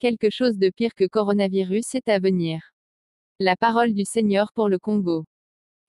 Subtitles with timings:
[0.00, 2.72] Quelque chose de pire que coronavirus est à venir.
[3.38, 5.26] La parole du Seigneur pour le Congo.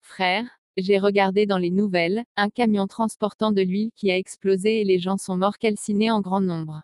[0.01, 0.43] Frère,
[0.75, 4.99] j'ai regardé dans les nouvelles, un camion transportant de l'huile qui a explosé et les
[4.99, 6.81] gens sont morts calcinés en grand nombre.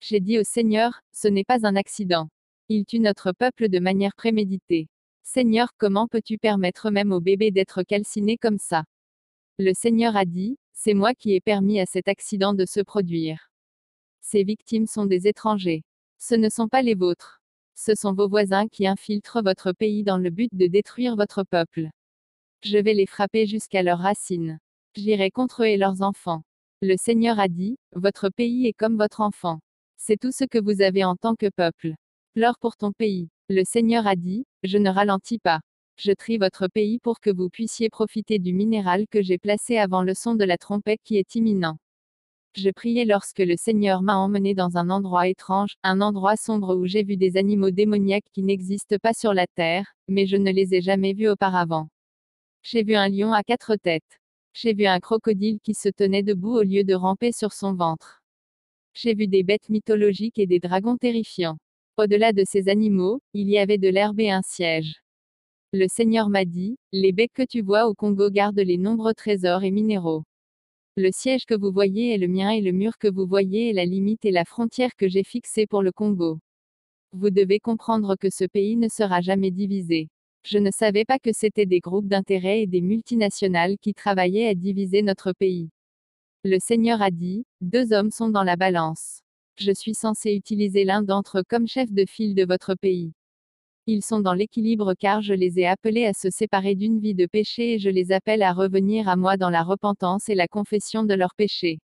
[0.00, 2.28] J'ai dit au Seigneur, ce n'est pas un accident.
[2.68, 4.90] Il tue notre peuple de manière préméditée.
[5.22, 8.84] Seigneur, comment peux-tu permettre même au bébé d'être calciné comme ça?
[9.58, 13.50] Le Seigneur a dit, c'est moi qui ai permis à cet accident de se produire.
[14.20, 15.82] Ces victimes sont des étrangers.
[16.24, 17.42] Ce ne sont pas les vôtres.
[17.74, 21.90] Ce sont vos voisins qui infiltrent votre pays dans le but de détruire votre peuple.
[22.62, 24.60] Je vais les frapper jusqu'à leurs racines.
[24.94, 26.44] J'irai contre eux et leurs enfants.
[26.80, 29.58] Le Seigneur a dit, votre pays est comme votre enfant.
[29.96, 31.96] C'est tout ce que vous avez en tant que peuple.
[32.34, 33.28] Pleure pour ton pays.
[33.48, 35.60] Le Seigneur a dit, je ne ralentis pas.
[35.96, 40.04] Je trie votre pays pour que vous puissiez profiter du minéral que j'ai placé avant
[40.04, 41.78] le son de la trompette qui est imminent.
[42.54, 46.84] Je priais lorsque le Seigneur m'a emmené dans un endroit étrange, un endroit sombre où
[46.86, 50.74] j'ai vu des animaux démoniaques qui n'existent pas sur la terre, mais je ne les
[50.74, 51.88] ai jamais vus auparavant.
[52.62, 54.20] J'ai vu un lion à quatre têtes.
[54.52, 58.22] J'ai vu un crocodile qui se tenait debout au lieu de ramper sur son ventre.
[58.92, 61.56] J'ai vu des bêtes mythologiques et des dragons terrifiants.
[61.96, 65.02] Au-delà de ces animaux, il y avait de l'herbe et un siège.
[65.72, 69.64] Le Seigneur m'a dit, les becs que tu vois au Congo gardent les nombreux trésors
[69.64, 70.24] et minéraux.
[70.98, 73.72] Le siège que vous voyez est le mien et le mur que vous voyez est
[73.72, 76.38] la limite et la frontière que j'ai fixée pour le Congo.
[77.12, 80.10] Vous devez comprendre que ce pays ne sera jamais divisé.
[80.44, 84.54] Je ne savais pas que c'était des groupes d'intérêt et des multinationales qui travaillaient à
[84.54, 85.70] diviser notre pays.
[86.44, 89.22] Le Seigneur a dit, deux hommes sont dans la balance.
[89.56, 93.14] Je suis censé utiliser l'un d'entre eux comme chef de file de votre pays.
[93.86, 97.26] Ils sont dans l'équilibre car je les ai appelés à se séparer d'une vie de
[97.26, 101.02] péché et je les appelle à revenir à moi dans la repentance et la confession
[101.02, 101.80] de leurs péchés.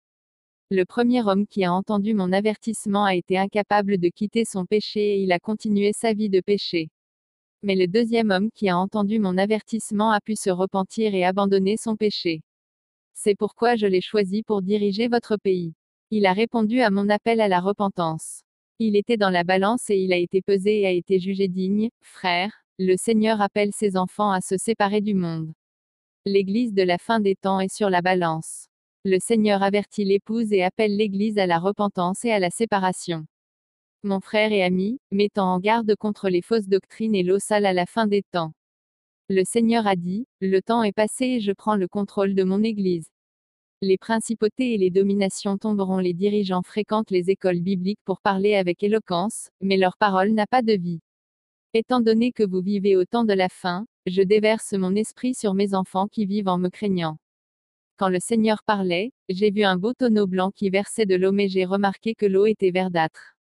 [0.71, 5.15] Le premier homme qui a entendu mon avertissement a été incapable de quitter son péché
[5.15, 6.89] et il a continué sa vie de péché.
[7.63, 11.75] Mais le deuxième homme qui a entendu mon avertissement a pu se repentir et abandonner
[11.75, 12.43] son péché.
[13.13, 15.73] C'est pourquoi je l'ai choisi pour diriger votre pays.
[16.11, 18.43] Il a répondu à mon appel à la repentance.
[18.81, 21.89] Il était dans la balance et il a été pesé et a été jugé digne.
[22.01, 25.51] Frère, le Seigneur appelle ses enfants à se séparer du monde.
[26.25, 28.67] L'Église de la fin des temps est sur la balance.
[29.03, 33.25] Le Seigneur avertit l'épouse et appelle l'Église à la repentance et à la séparation.
[34.03, 37.73] Mon frère et ami, mettant en garde contre les fausses doctrines et l'eau sale à
[37.73, 38.53] la fin des temps.
[39.27, 42.63] Le Seigneur a dit, le temps est passé et je prends le contrôle de mon
[42.63, 43.09] Église.
[43.81, 48.83] Les principautés et les dominations tomberont, les dirigeants fréquentent les écoles bibliques pour parler avec
[48.83, 50.99] éloquence, mais leur parole n'a pas de vie.
[51.73, 55.53] Étant donné que vous vivez au temps de la fin, je déverse mon esprit sur
[55.53, 57.19] mes enfants qui vivent en me craignant.
[57.95, 61.47] Quand le Seigneur parlait, j'ai vu un beau tonneau blanc qui versait de l'eau mais
[61.47, 63.37] j'ai remarqué que l'eau était verdâtre.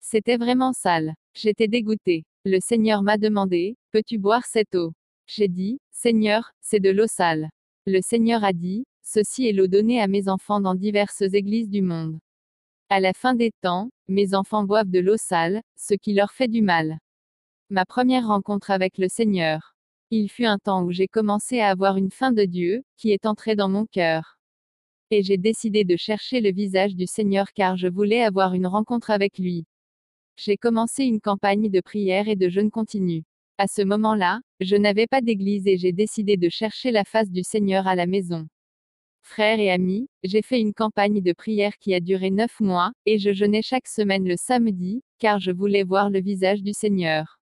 [0.00, 1.14] C'était vraiment sale.
[1.32, 2.24] J'étais dégoûté.
[2.44, 4.92] Le Seigneur m'a demandé, peux-tu boire cette eau?
[5.26, 7.48] J'ai dit, Seigneur, c'est de l'eau sale.
[7.86, 11.82] Le Seigneur a dit, Ceci est l'eau donnée à mes enfants dans diverses églises du
[11.82, 12.18] monde.
[12.88, 16.48] À la fin des temps, mes enfants boivent de l'eau sale, ce qui leur fait
[16.48, 16.98] du mal.
[17.70, 19.74] Ma première rencontre avec le Seigneur.
[20.10, 23.24] Il fut un temps où j'ai commencé à avoir une faim de Dieu, qui est
[23.26, 24.36] entrée dans mon cœur.
[25.10, 29.10] Et j'ai décidé de chercher le visage du Seigneur car je voulais avoir une rencontre
[29.10, 29.64] avec lui.
[30.36, 33.24] J'ai commencé une campagne de prière et de jeûne continu.
[33.58, 37.42] À ce moment-là, je n'avais pas d'église et j'ai décidé de chercher la face du
[37.42, 38.48] Seigneur à la maison.
[39.22, 43.18] Frères et amis, j'ai fait une campagne de prière qui a duré neuf mois, et
[43.18, 47.38] je jeûnais chaque semaine le samedi, car je voulais voir le visage du Seigneur.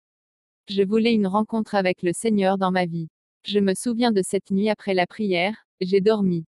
[0.67, 3.07] Je voulais une rencontre avec le Seigneur dans ma vie.
[3.45, 6.45] Je me souviens de cette nuit après la prière, j'ai dormi.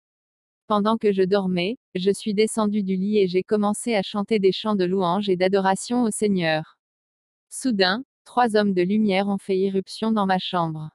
[0.67, 4.51] Pendant que je dormais, je suis descendu du lit et j'ai commencé à chanter des
[4.51, 6.77] chants de louange et d'adoration au Seigneur.
[7.49, 10.89] Soudain, trois hommes de lumière ont fait irruption dans ma chambre.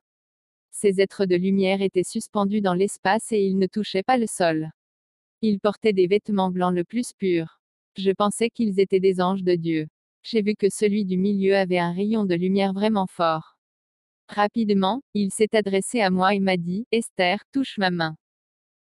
[0.83, 4.71] Ces êtres de lumière étaient suspendus dans l'espace et ils ne touchaient pas le sol.
[5.43, 7.61] Ils portaient des vêtements blancs le plus purs.
[7.99, 9.89] Je pensais qu'ils étaient des anges de Dieu.
[10.23, 13.59] J'ai vu que celui du milieu avait un rayon de lumière vraiment fort.
[14.27, 18.17] Rapidement, il s'est adressé à moi et m'a dit, Esther, touche ma main.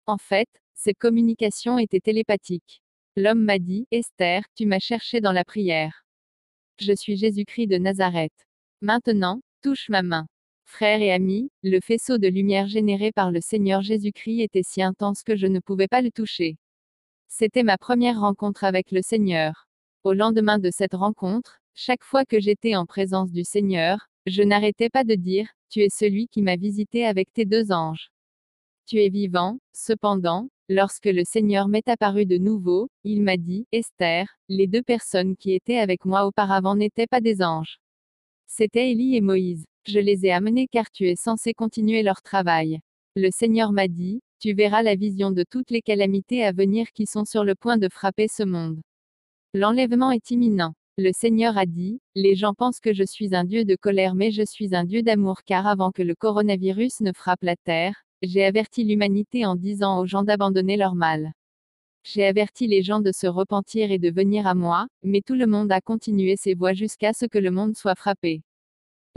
[0.05, 2.83] En fait, cette communication était télépathique.
[3.17, 6.05] L'homme m'a dit, Esther, tu m'as cherché dans la prière.
[6.79, 8.47] Je suis Jésus-Christ de Nazareth.
[8.83, 10.27] Maintenant, touche ma main.
[10.69, 15.23] Frères et amis, le faisceau de lumière généré par le Seigneur Jésus-Christ était si intense
[15.23, 16.59] que je ne pouvais pas le toucher.
[17.29, 19.69] C'était ma première rencontre avec le Seigneur.
[20.03, 24.91] Au lendemain de cette rencontre, chaque fois que j'étais en présence du Seigneur, je n'arrêtais
[24.91, 28.11] pas de dire, Tu es celui qui m'a visité avec tes deux anges.
[28.87, 34.27] Tu es vivant, cependant, Lorsque le Seigneur m'est apparu de nouveau, il m'a dit, Esther,
[34.49, 37.79] les deux personnes qui étaient avec moi auparavant n'étaient pas des anges.
[38.49, 39.65] C'était Élie et Moïse.
[39.87, 42.81] Je les ai amenés car tu es censé continuer leur travail.
[43.15, 47.07] Le Seigneur m'a dit, tu verras la vision de toutes les calamités à venir qui
[47.07, 48.81] sont sur le point de frapper ce monde.
[49.55, 50.75] L'enlèvement est imminent.
[50.99, 54.33] Le Seigneur a dit, les gens pensent que je suis un Dieu de colère mais
[54.33, 58.45] je suis un Dieu d'amour car avant que le coronavirus ne frappe la Terre, j'ai
[58.45, 61.33] averti l'humanité en disant aux gens d'abandonner leur mal.
[62.03, 65.47] J'ai averti les gens de se repentir et de venir à moi, mais tout le
[65.47, 68.43] monde a continué ses voies jusqu'à ce que le monde soit frappé.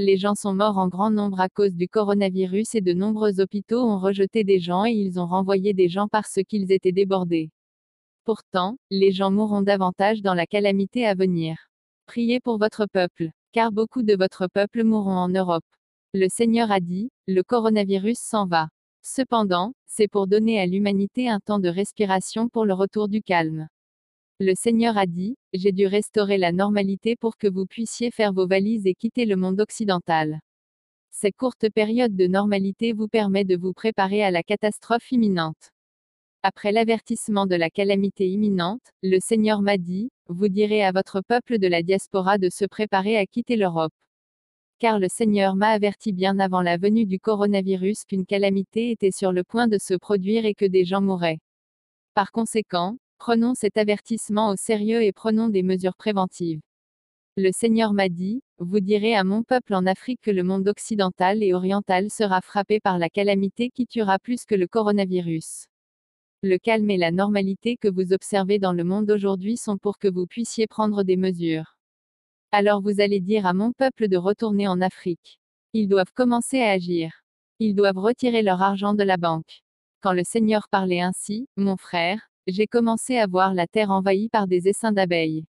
[0.02, 3.82] Les gens sont morts en grand nombre à cause du coronavirus et de nombreux hôpitaux
[3.82, 7.52] ont rejeté des gens et ils ont renvoyé des gens parce qu'ils étaient débordés.
[8.24, 11.58] Pourtant, les gens mourront davantage dans la calamité à venir.
[12.06, 15.66] Priez pour votre peuple, car beaucoup de votre peuple mourront en Europe.
[16.14, 18.70] Le Seigneur a dit, le coronavirus s'en va.
[19.02, 23.68] Cependant, c'est pour donner à l'humanité un temps de respiration pour le retour du calme.
[24.42, 28.48] Le Seigneur a dit, j'ai dû restaurer la normalité pour que vous puissiez faire vos
[28.48, 30.40] valises et quitter le monde occidental.
[31.12, 35.72] Cette courte période de normalité vous permet de vous préparer à la catastrophe imminente.
[36.42, 41.60] Après l'avertissement de la calamité imminente, le Seigneur m'a dit, vous direz à votre peuple
[41.60, 43.92] de la diaspora de se préparer à quitter l'Europe
[44.80, 49.34] car le Seigneur m'a averti bien avant la venue du coronavirus qu'une calamité était sur
[49.34, 51.40] le point de se produire et que des gens mourraient.
[52.14, 56.62] Par conséquent, prenons cet avertissement au sérieux et prenons des mesures préventives.
[57.38, 61.44] Le Seigneur m'a dit, vous direz à mon peuple en Afrique que le monde occidental
[61.44, 65.68] et oriental sera frappé par la calamité qui tuera plus que le coronavirus.
[66.42, 70.08] Le calme et la normalité que vous observez dans le monde aujourd'hui sont pour que
[70.08, 71.76] vous puissiez prendre des mesures.
[72.52, 75.40] Alors vous allez dire à mon peuple de retourner en Afrique.
[75.74, 77.12] Ils doivent commencer à agir.
[77.60, 79.62] Ils doivent retirer leur argent de la banque.
[80.02, 84.48] Quand le Seigneur parlait ainsi, mon frère, j'ai commencé à voir la terre envahie par
[84.48, 85.46] des essaims d'abeilles.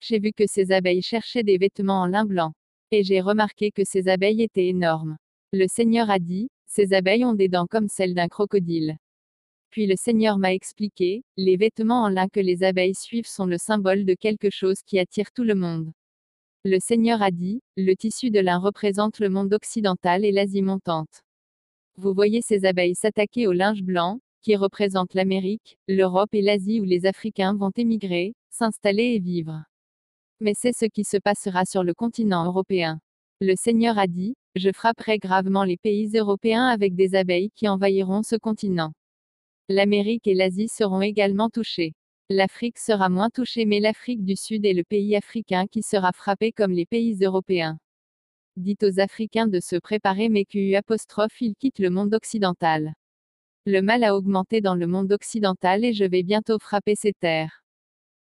[0.00, 2.52] J'ai vu que ces abeilles cherchaient des vêtements en lin blanc.
[2.90, 5.16] Et j'ai remarqué que ces abeilles étaient énormes.
[5.52, 8.96] Le Seigneur a dit, ces abeilles ont des dents comme celles d'un crocodile.
[9.70, 13.58] Puis le Seigneur m'a expliqué, les vêtements en lin que les abeilles suivent sont le
[13.58, 15.92] symbole de quelque chose qui attire tout le monde.
[16.64, 21.22] Le Seigneur a dit, le tissu de lin représente le monde occidental et l'Asie montante.
[21.96, 26.84] Vous voyez ces abeilles s'attaquer au linge blanc, qui représente l'Amérique, l'Europe et l'Asie où
[26.84, 29.64] les Africains vont émigrer, s'installer et vivre.
[30.40, 33.00] Mais c'est ce qui se passera sur le continent européen.
[33.40, 38.22] Le Seigneur a dit, je frapperai gravement les pays européens avec des abeilles qui envahiront
[38.22, 38.92] ce continent.
[39.68, 41.94] L'Amérique et l'Asie seront également touchées.
[42.28, 46.52] L'Afrique sera moins touchée mais l'Afrique du Sud est le pays africain qui sera frappé
[46.52, 47.78] comme les pays européens.
[48.56, 52.94] Dites aux Africains de se préparer mais qu'U apostrophe ils quittent le monde occidental.
[53.64, 57.62] Le mal a augmenté dans le monde occidental et je vais bientôt frapper ces terres.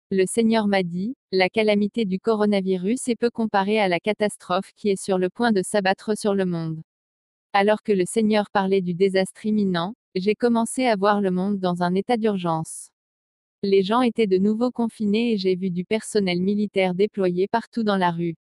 [0.10, 4.90] Le Seigneur m'a dit, la calamité du coronavirus est peu comparée à la catastrophe qui
[4.90, 6.82] est sur le point de s'abattre sur le monde.
[7.54, 11.84] Alors que le Seigneur parlait du désastre imminent, j'ai commencé à voir le monde dans
[11.84, 12.90] un état d'urgence.
[13.62, 17.98] Les gens étaient de nouveau confinés et j'ai vu du personnel militaire déployé partout dans
[17.98, 18.38] la rue.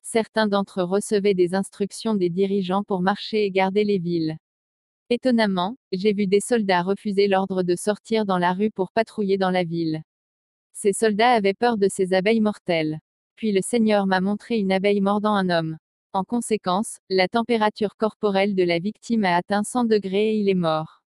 [0.00, 4.38] Certains d'entre eux recevaient des instructions des dirigeants pour marcher et garder les villes.
[5.12, 9.50] Étonnamment, j'ai vu des soldats refuser l'ordre de sortir dans la rue pour patrouiller dans
[9.50, 10.00] la ville.
[10.72, 12.98] Ces soldats avaient peur de ces abeilles mortelles.
[13.36, 15.76] Puis le Seigneur m'a montré une abeille mordant un homme.
[16.14, 20.54] En conséquence, la température corporelle de la victime a atteint 100 degrés et il est
[20.54, 21.02] mort.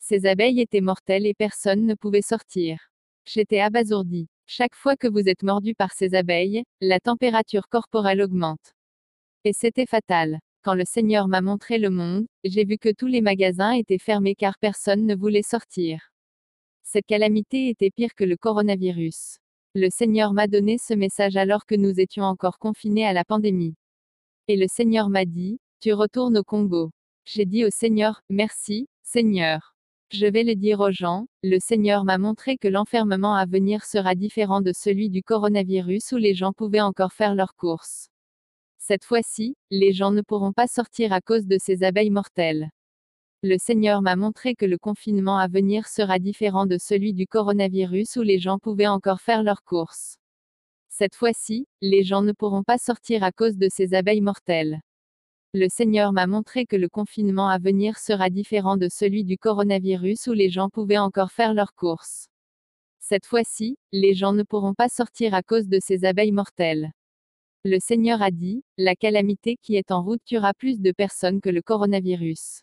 [0.00, 2.90] Ces abeilles étaient mortelles et personne ne pouvait sortir.
[3.24, 4.26] J'étais abasourdi.
[4.46, 8.74] Chaque fois que vous êtes mordu par ces abeilles, la température corporelle augmente.
[9.44, 10.40] Et c'était fatal.
[10.74, 14.58] Le Seigneur m'a montré le monde, j'ai vu que tous les magasins étaient fermés car
[14.58, 16.10] personne ne voulait sortir.
[16.82, 19.38] Cette calamité était pire que le coronavirus.
[19.74, 23.76] Le Seigneur m'a donné ce message alors que nous étions encore confinés à la pandémie.
[24.48, 26.90] Et le Seigneur m'a dit, tu retournes au Congo.
[27.24, 29.74] J'ai dit au Seigneur, merci, Seigneur.
[30.10, 34.14] Je vais le dire aux gens, le Seigneur m'a montré que l'enfermement à venir sera
[34.14, 38.08] différent de celui du coronavirus où les gens pouvaient encore faire leurs courses.
[38.88, 42.70] Cette fois-ci, les gens ne pourront pas sortir à cause de ces abeilles mortelles.
[43.42, 48.16] Le Seigneur m'a montré que le confinement à venir sera différent de celui du coronavirus
[48.16, 50.16] où les gens pouvaient encore faire leurs courses.
[50.88, 54.80] Cette fois-ci, les gens ne pourront pas sortir à cause de ces abeilles mortelles.
[55.52, 60.28] Le Seigneur m'a montré que le confinement à venir sera différent de celui du coronavirus
[60.28, 62.28] où les gens pouvaient encore faire leurs courses.
[63.00, 66.90] Cette fois-ci, les gens ne pourront pas sortir à cause de ces abeilles mortelles.
[67.64, 71.50] Le Seigneur a dit, la calamité qui est en route tuera plus de personnes que
[71.50, 72.62] le coronavirus.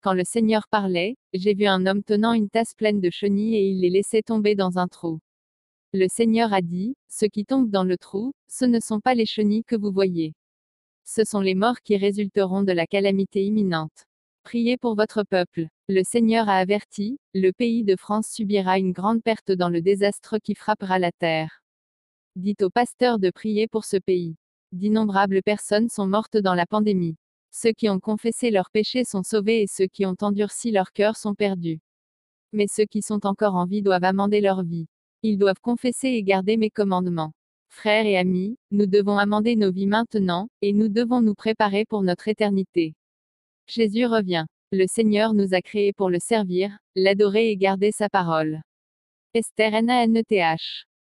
[0.00, 3.68] Quand le Seigneur parlait, j'ai vu un homme tenant une tasse pleine de chenilles et
[3.68, 5.18] il les laissait tomber dans un trou.
[5.92, 9.26] Le Seigneur a dit, ceux qui tombent dans le trou, ce ne sont pas les
[9.26, 10.34] chenilles que vous voyez.
[11.04, 14.06] Ce sont les morts qui résulteront de la calamité imminente.
[14.44, 15.66] Priez pour votre peuple.
[15.88, 20.38] Le Seigneur a averti, le pays de France subira une grande perte dans le désastre
[20.38, 21.61] qui frappera la terre.
[22.36, 24.36] Dites aux pasteurs de prier pour ce pays.
[24.72, 27.16] D'innombrables personnes sont mortes dans la pandémie.
[27.50, 31.16] Ceux qui ont confessé leurs péchés sont sauvés et ceux qui ont endurci leur cœur
[31.18, 31.80] sont perdus.
[32.54, 34.86] Mais ceux qui sont encore en vie doivent amender leur vie.
[35.22, 37.34] Ils doivent confesser et garder mes commandements.
[37.68, 42.02] Frères et amis, nous devons amender nos vies maintenant, et nous devons nous préparer pour
[42.02, 42.94] notre éternité.
[43.66, 44.46] Jésus revient.
[44.72, 48.62] Le Seigneur nous a créés pour le servir, l'adorer et garder sa parole.
[49.34, 50.86] Esther NANETH